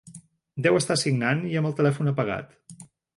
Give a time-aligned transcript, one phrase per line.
[0.67, 2.57] Deu estar signant i amb el telèfon apagat.